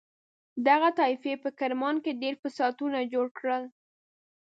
دغه 0.67 0.89
طایفې 0.99 1.33
په 1.43 1.49
کرمان 1.59 1.95
کې 2.03 2.19
ډېر 2.21 2.35
فسادونه 2.41 2.99
جوړ 3.13 3.27
کړل. 3.37 3.63